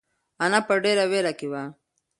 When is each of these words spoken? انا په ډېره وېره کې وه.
انا 0.43 0.59
په 0.67 0.73
ډېره 0.83 1.03
وېره 1.11 1.33
کې 1.39 1.47
وه. 1.51 1.63